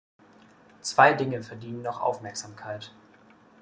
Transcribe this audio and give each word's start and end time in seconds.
Zwei 0.81 1.13
Dinge 1.13 1.43
verdienen 1.43 1.83
noch 1.83 2.01
Aufmerksamkeit. 2.01 2.91